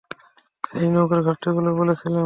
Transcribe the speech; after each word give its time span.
এই 0.75 0.87
নৌকার 0.89 1.19
ঘাটতিগুলো 1.23 1.69
বলেছিলাম। 1.75 2.19